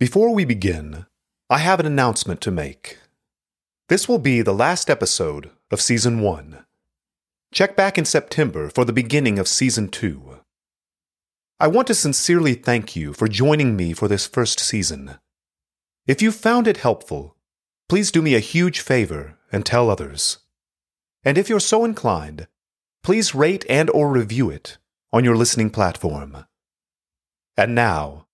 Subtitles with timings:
[0.00, 1.04] Before we begin,
[1.50, 2.96] I have an announcement to make.
[3.90, 6.64] This will be the last episode of Season 1.
[7.52, 10.38] Check back in September for the beginning of Season 2.
[11.60, 15.18] I want to sincerely thank you for joining me for this first season.
[16.06, 17.36] If you found it helpful,
[17.86, 20.38] please do me a huge favor and tell others.
[21.24, 22.46] And if you're so inclined,
[23.02, 24.78] please rate and or review it
[25.12, 26.46] on your listening platform.
[27.54, 28.28] And now,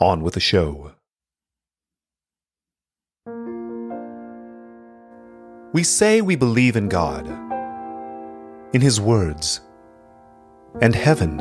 [0.00, 0.92] on with the show.
[5.72, 7.28] We say we believe in God,
[8.72, 9.60] in His words,
[10.80, 11.36] and heaven.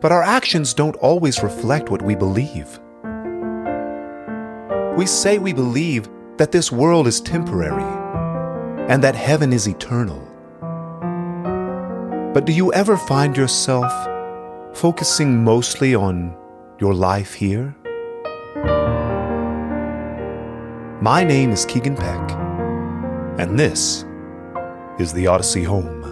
[0.00, 2.78] But our actions don't always reflect what we believe.
[4.98, 7.82] We say we believe that this world is temporary
[8.90, 10.20] and that heaven is eternal.
[12.34, 13.92] But do you ever find yourself
[14.76, 16.36] focusing mostly on
[16.80, 17.74] your life here?
[21.00, 22.30] My name is Keegan Peck,
[23.38, 24.04] and this
[24.98, 26.03] is the Odyssey Home.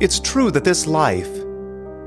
[0.00, 1.28] It's true that this life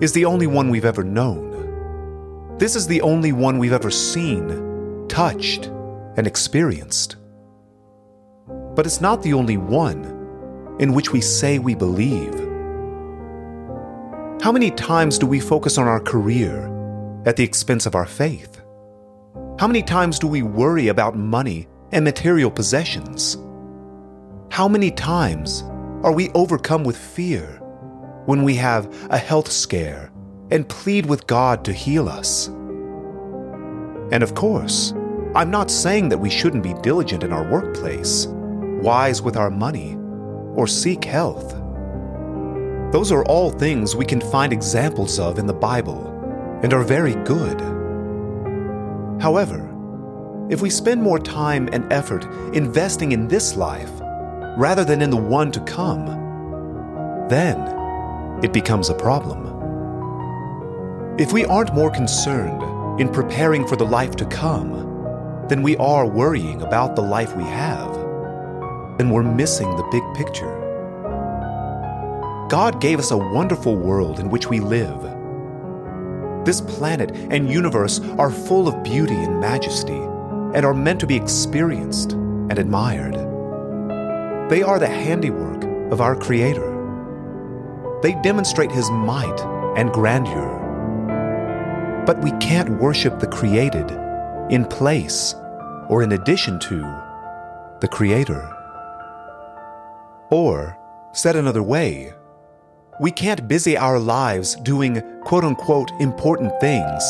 [0.01, 2.57] is the only one we've ever known.
[2.57, 5.67] This is the only one we've ever seen, touched,
[6.17, 7.17] and experienced.
[8.47, 10.05] But it's not the only one
[10.79, 12.33] in which we say we believe.
[14.41, 16.65] How many times do we focus on our career
[17.27, 18.59] at the expense of our faith?
[19.59, 23.37] How many times do we worry about money and material possessions?
[24.49, 25.61] How many times
[26.01, 27.59] are we overcome with fear
[28.25, 30.11] when we have a health scare
[30.51, 32.47] and plead with God to heal us.
[34.11, 34.93] And of course,
[35.35, 39.95] I'm not saying that we shouldn't be diligent in our workplace, wise with our money,
[40.55, 41.51] or seek health.
[42.91, 46.09] Those are all things we can find examples of in the Bible
[46.61, 47.59] and are very good.
[49.19, 49.69] However,
[50.51, 53.89] if we spend more time and effort investing in this life
[54.57, 56.05] rather than in the one to come,
[57.29, 57.82] then
[58.43, 59.47] it becomes a problem.
[61.17, 62.61] If we aren't more concerned
[62.99, 67.43] in preparing for the life to come than we are worrying about the life we
[67.43, 67.93] have,
[68.97, 70.59] then we're missing the big picture.
[72.49, 75.01] God gave us a wonderful world in which we live.
[76.45, 81.15] This planet and universe are full of beauty and majesty and are meant to be
[81.15, 83.15] experienced and admired.
[84.49, 86.72] They are the handiwork of our Creator
[88.03, 89.39] they demonstrate his might
[89.77, 90.59] and grandeur.
[92.05, 93.89] But we can't worship the created
[94.51, 95.33] in place
[95.87, 96.81] or in addition to
[97.79, 98.41] the Creator.
[100.29, 100.77] Or,
[101.13, 102.13] said another way,
[102.99, 107.03] we can't busy our lives doing quote unquote important things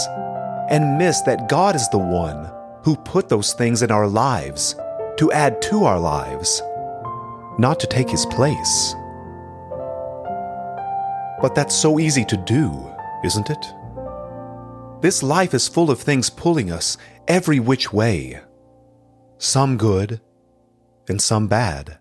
[0.69, 2.51] and miss that God is the one
[2.83, 4.75] who put those things in our lives
[5.17, 6.61] to add to our lives,
[7.57, 8.95] not to take his place.
[11.43, 12.89] But that's so easy to do,
[13.21, 13.73] isn't it?
[15.01, 18.39] This life is full of things pulling us every which way,
[19.39, 20.21] some good
[21.09, 21.99] and some bad.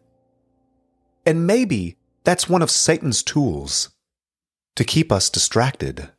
[1.27, 3.91] And maybe that's one of Satan's tools
[4.77, 6.13] to keep us distracted.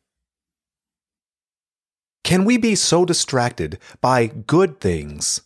[2.25, 5.44] Can we be so distracted by good things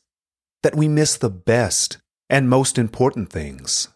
[0.64, 3.90] that we miss the best and most important things?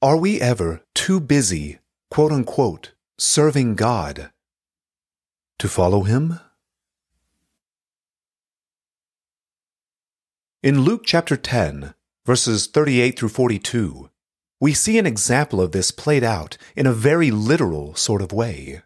[0.00, 1.80] Are we ever too busy
[2.10, 4.30] quote unquote, serving God
[5.58, 6.40] to follow Him?
[10.62, 11.94] In Luke chapter 10,
[12.24, 14.10] verses 38 through 42,
[14.60, 18.82] we see an example of this played out in a very literal sort of way.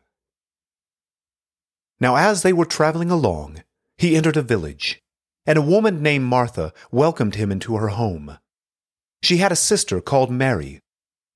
[1.99, 3.62] Now, as they were traveling along,
[3.96, 5.02] he entered a village,
[5.46, 8.38] and a woman named Martha welcomed him into her home.
[9.23, 10.81] She had a sister called Mary,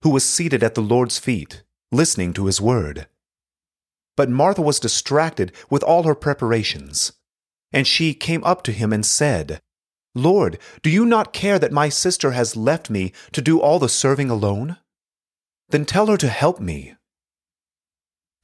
[0.02, 1.63] who was seated at the Lord's feet,
[1.94, 3.06] listening to his word.
[4.16, 7.12] But Martha was distracted with all her preparations,
[7.72, 9.60] and she came up to him and said,
[10.14, 13.88] Lord, do you not care that my sister has left me to do all the
[13.88, 14.76] serving alone?
[15.70, 16.94] Then tell her to help me.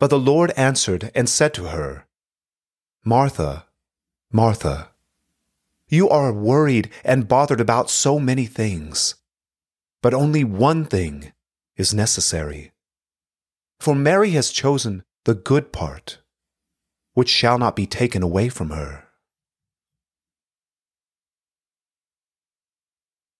[0.00, 2.06] But the Lord answered and said to her,
[3.04, 3.66] Martha,
[4.32, 4.90] Martha,
[5.88, 9.16] you are worried and bothered about so many things,
[10.02, 11.32] but only one thing
[11.76, 12.72] is necessary.
[13.80, 16.18] For Mary has chosen the good part,
[17.14, 19.04] which shall not be taken away from her.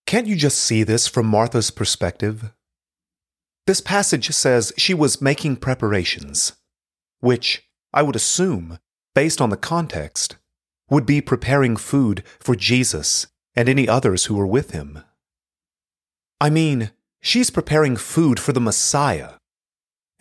[0.06, 2.52] Can't you just see this from Martha's perspective?
[3.66, 6.54] This passage says she was making preparations,
[7.20, 8.78] which, I would assume,
[9.14, 10.36] based on the context,
[10.88, 15.04] would be preparing food for Jesus and any others who were with him.
[16.40, 19.34] I mean, she's preparing food for the Messiah,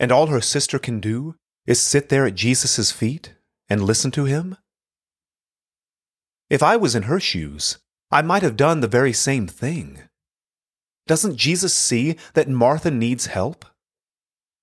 [0.00, 1.36] and all her sister can do
[1.66, 3.34] is sit there at Jesus' feet
[3.68, 4.56] and listen to him?
[6.48, 7.78] If I was in her shoes,
[8.10, 10.00] I might have done the very same thing.
[11.06, 13.64] Doesn't Jesus see that Martha needs help?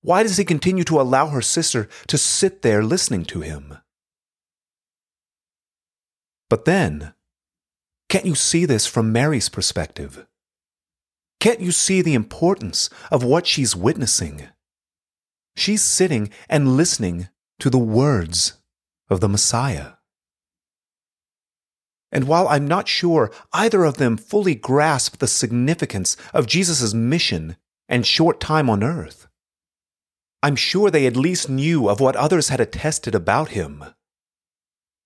[0.01, 3.77] Why does he continue to allow her sister to sit there listening to him?
[6.49, 7.13] But then,
[8.09, 10.25] can't you see this from Mary's perspective?
[11.39, 14.47] Can't you see the importance of what she's witnessing?
[15.57, 18.59] She's sitting and listening to the words
[19.09, 19.94] of the Messiah.
[22.12, 27.57] And while I'm not sure either of them fully grasp the significance of Jesus' mission
[27.89, 29.27] and short time on earth,
[30.44, 33.83] I'm sure they at least knew of what others had attested about him.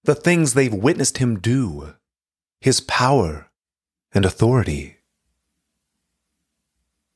[0.03, 1.95] The things they've witnessed him do,
[2.59, 3.49] his power
[4.11, 4.97] and authority.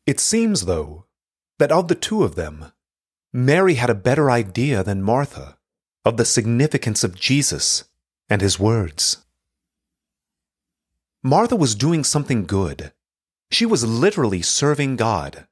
[0.08, 1.08] It seems, though,
[1.60, 2.72] that of the two of them,
[3.36, 5.58] Mary had a better idea than Martha
[6.06, 7.84] of the significance of Jesus
[8.30, 9.26] and his words.
[11.22, 12.94] Martha was doing something good.
[13.52, 15.48] She was literally serving God.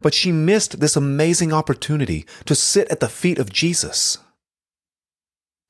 [0.00, 4.18] But she missed this amazing opportunity to sit at the feet of Jesus.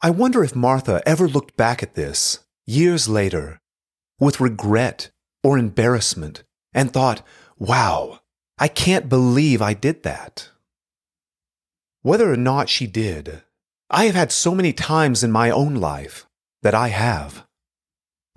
[0.03, 3.63] I wonder if Martha ever looked back at this, years later,
[4.21, 5.11] with regret
[5.43, 7.23] or embarrassment, and thought,
[7.59, 8.21] wow,
[8.59, 10.51] I can't believe I did that.
[12.07, 13.43] Whether or not she did,
[13.91, 16.25] I have had so many times in my own life
[16.63, 17.45] that I have.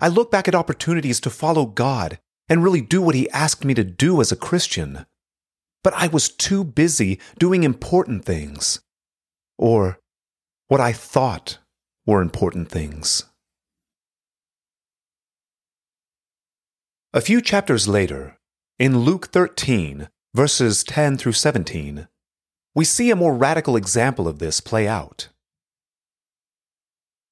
[0.00, 2.18] I look back at opportunities to follow God
[2.48, 5.06] and really do what He asked me to do as a Christian.
[5.84, 8.80] But I was too busy doing important things,
[9.56, 10.00] or
[10.66, 11.58] what I thought
[12.04, 13.26] were important things.
[17.12, 18.36] A few chapters later,
[18.80, 22.08] in Luke 13, verses 10 through 17,
[22.74, 25.28] we see a more radical example of this play out.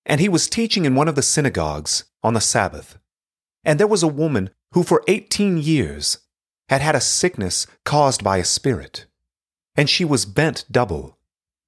[0.04, 2.98] And he was teaching in one of the synagogues on the Sabbath.
[3.64, 6.18] And there was a woman who for 18 years
[6.68, 9.06] had had a sickness caused by a spirit.
[9.76, 11.18] And she was bent double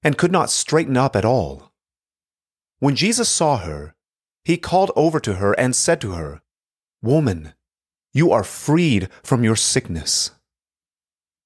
[0.02, 1.72] and could not straighten up at all.
[2.78, 3.94] When Jesus saw her,
[4.44, 6.40] he called over to her and said to her,
[7.02, 7.54] Woman,
[8.12, 10.32] you are freed from your sickness.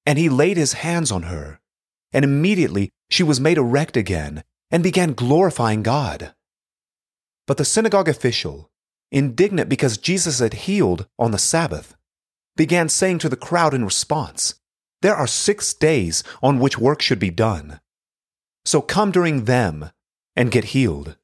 [0.05, 1.59] And he laid his hands on her,
[2.15, 4.41] and immediately she was made erect again
[4.71, 6.33] and began glorifying God.
[7.45, 8.71] But the synagogue official,
[9.11, 11.93] indignant because Jesus had healed on the Sabbath,
[12.55, 14.55] began saying to the crowd in response,
[15.01, 17.81] There are six days on which work should be done.
[18.63, 19.91] So come during them
[20.37, 21.17] and get healed,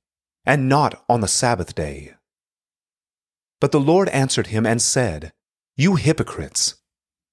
[0.46, 2.16] and not on the Sabbath day.
[3.62, 5.32] But the Lord answered him and said,
[5.78, 6.81] You hypocrites!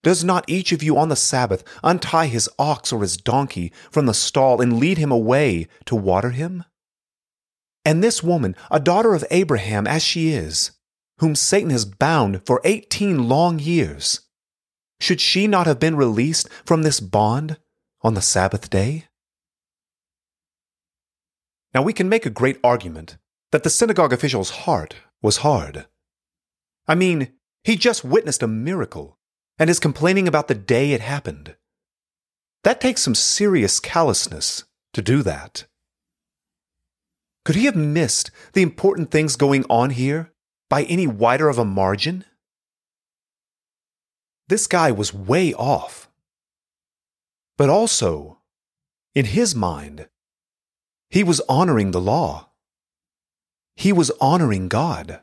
[0.03, 4.07] Does not each of you on the Sabbath untie his ox or his donkey from
[4.07, 6.65] the stall and lead him away to water him?
[7.85, 10.73] And this woman, a daughter of Abraham as she is,
[11.19, 14.21] whom Satan has bound for 18 long years,
[15.01, 17.59] should she not have been released from this bond
[18.03, 19.07] on the Sabbath day?
[21.75, 23.17] Now we can make a great argument
[23.53, 25.87] that the synagogue official's heart was hard.
[26.87, 27.33] I mean,
[27.65, 29.18] he just witnessed a miracle
[29.59, 31.57] and is complaining about the day it happened.
[32.65, 35.67] That takes some serious callousness to do that.
[37.45, 40.33] Could he have missed the important things going on here
[40.69, 42.25] by any wider of a margin?
[44.49, 46.11] This guy was way off.
[47.57, 48.39] But also,
[49.15, 50.09] in his mind,
[51.11, 52.51] he was honoring the law.
[53.77, 55.21] He was honoring God.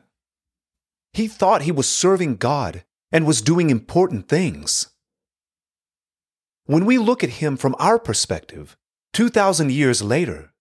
[1.12, 4.88] he thought he was serving God and was doing important things.
[6.64, 8.76] When we look at him from our perspective,
[9.12, 10.52] 2,000 years later,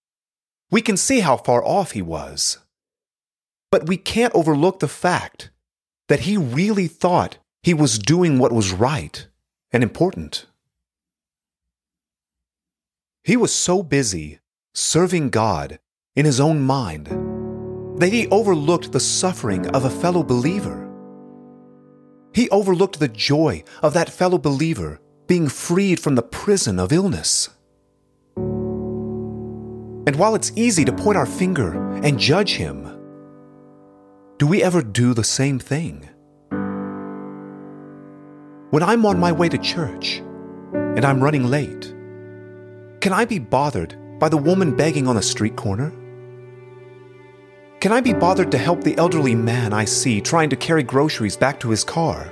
[0.72, 2.60] we can see how far off he was.
[3.72, 5.50] But we can't overlook the fact
[6.08, 9.28] that he really thought he was doing what was right
[9.72, 10.46] and important.
[13.24, 14.40] He was so busy
[14.76, 15.80] serving God
[16.16, 17.08] in his own mind
[18.00, 20.85] that he overlooked the suffering of a fellow believer.
[22.36, 27.48] He overlooked the joy of that fellow believer being freed from the prison of illness.
[28.36, 31.72] And while it's easy to point our finger
[32.04, 32.92] and judge him,
[34.38, 36.10] do we ever do the same thing?
[38.72, 40.22] When I'm on my way to church
[40.74, 41.86] and I'm running late,
[43.00, 45.94] can I be bothered by the woman begging on the street corner?
[47.80, 51.38] Can I be bothered to help the elderly man I see trying to carry groceries
[51.38, 52.32] back to his car?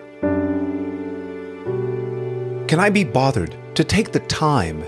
[2.67, 4.83] Can I be bothered to take the time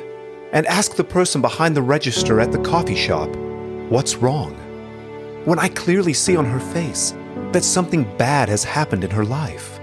[0.53, 3.29] and ask the person behind the register at the coffee shop
[3.89, 4.53] what's wrong
[5.45, 7.13] when I clearly see on her face
[7.51, 9.79] that something bad has happened in her life?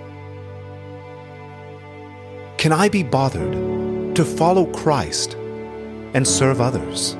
[2.57, 5.35] Can I be bothered to follow Christ
[6.14, 7.14] and serve others?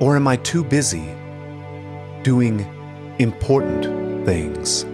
[0.00, 1.08] Or am I too busy
[2.22, 2.60] doing
[3.18, 4.84] important things?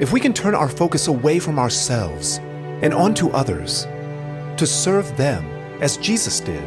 [0.00, 2.38] If we can turn our focus away from ourselves
[2.82, 3.84] and onto others
[4.56, 5.44] to serve them
[5.82, 6.66] as Jesus did,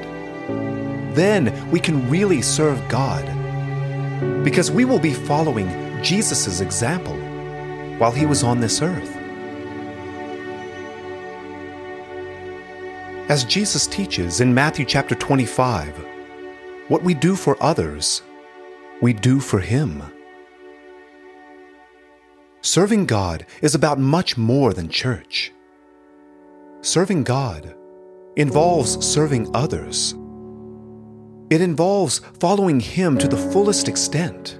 [1.15, 3.23] then we can really serve God.
[4.43, 5.67] Because we will be following
[6.03, 7.17] Jesus' example
[7.97, 9.15] while he was on this earth.
[13.29, 16.12] As Jesus teaches in Matthew chapter 25,
[16.93, 18.21] what we do for others,
[19.01, 20.03] we do for him.
[22.61, 25.51] Serving God is about much more than church.
[26.81, 27.75] Serving God
[28.35, 30.13] involves serving others.
[31.49, 34.59] It involves following Him to the fullest extent,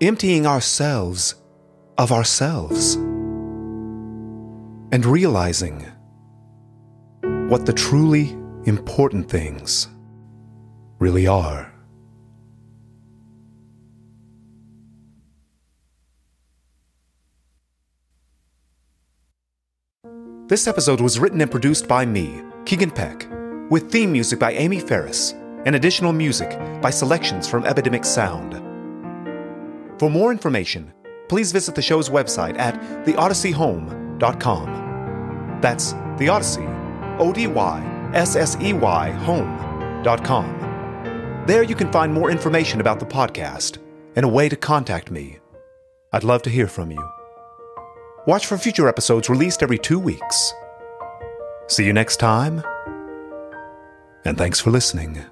[0.00, 1.36] emptying ourselves
[1.98, 2.96] of ourselves,
[4.90, 5.86] and realizing
[7.48, 9.86] what the truly important things
[11.00, 11.72] really are.
[20.46, 23.26] This episode was written and produced by me, Keegan Peck,
[23.70, 25.32] with theme music by Amy Faris
[25.64, 28.54] and additional music by selections from Epidemic Sound.
[29.98, 30.92] For more information,
[31.28, 35.58] please visit the show's website at theodysseyhome.com.
[35.60, 36.66] That's the Odyssey,
[37.18, 40.69] O D Y S S E Y, home.com.
[41.50, 43.78] There you can find more information about the podcast
[44.14, 45.40] and a way to contact me.
[46.12, 47.10] I'd love to hear from you.
[48.24, 50.54] Watch for future episodes released every two weeks.
[51.66, 52.62] See you next time,
[54.24, 55.24] and thanks for listening.